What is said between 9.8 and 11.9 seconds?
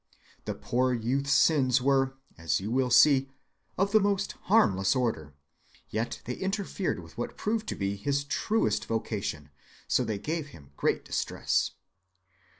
so they gave him great distress.